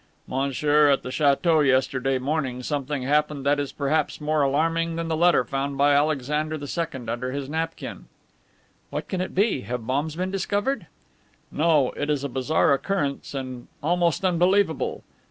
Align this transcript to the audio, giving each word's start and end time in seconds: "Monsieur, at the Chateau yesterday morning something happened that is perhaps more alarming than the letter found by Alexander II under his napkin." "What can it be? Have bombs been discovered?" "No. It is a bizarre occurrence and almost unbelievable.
"Monsieur, 0.25 0.89
at 0.89 1.03
the 1.03 1.11
Chateau 1.11 1.59
yesterday 1.59 2.17
morning 2.17 2.63
something 2.63 3.03
happened 3.03 3.45
that 3.45 3.59
is 3.59 3.71
perhaps 3.71 4.19
more 4.19 4.41
alarming 4.41 4.95
than 4.95 5.09
the 5.09 5.15
letter 5.15 5.43
found 5.43 5.77
by 5.77 5.93
Alexander 5.93 6.55
II 6.55 7.07
under 7.07 7.31
his 7.31 7.47
napkin." 7.47 8.05
"What 8.89 9.07
can 9.07 9.21
it 9.21 9.35
be? 9.35 9.61
Have 9.61 9.85
bombs 9.85 10.15
been 10.15 10.31
discovered?" 10.31 10.87
"No. 11.51 11.91
It 11.91 12.09
is 12.09 12.23
a 12.23 12.29
bizarre 12.29 12.73
occurrence 12.73 13.35
and 13.35 13.67
almost 13.83 14.25
unbelievable. 14.25 15.03